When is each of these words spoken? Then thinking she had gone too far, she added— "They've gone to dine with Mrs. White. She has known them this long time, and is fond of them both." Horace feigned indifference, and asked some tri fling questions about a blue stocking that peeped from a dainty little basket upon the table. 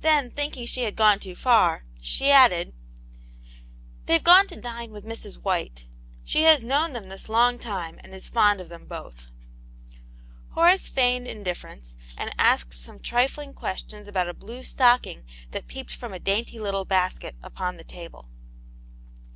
Then 0.00 0.32
thinking 0.32 0.66
she 0.66 0.82
had 0.82 0.96
gone 0.96 1.20
too 1.20 1.36
far, 1.36 1.84
she 2.00 2.32
added— 2.32 2.72
"They've 4.06 4.24
gone 4.24 4.48
to 4.48 4.60
dine 4.60 4.90
with 4.90 5.04
Mrs. 5.04 5.36
White. 5.36 5.84
She 6.24 6.42
has 6.42 6.64
known 6.64 6.92
them 6.92 7.08
this 7.08 7.28
long 7.28 7.60
time, 7.60 8.00
and 8.02 8.12
is 8.12 8.28
fond 8.28 8.60
of 8.60 8.68
them 8.68 8.86
both." 8.88 9.28
Horace 10.54 10.88
feigned 10.88 11.28
indifference, 11.28 11.94
and 12.16 12.34
asked 12.36 12.74
some 12.74 12.98
tri 12.98 13.28
fling 13.28 13.54
questions 13.54 14.08
about 14.08 14.28
a 14.28 14.34
blue 14.34 14.64
stocking 14.64 15.22
that 15.52 15.68
peeped 15.68 15.94
from 15.94 16.12
a 16.12 16.18
dainty 16.18 16.58
little 16.58 16.84
basket 16.84 17.36
upon 17.40 17.76
the 17.76 17.84
table. 17.84 18.28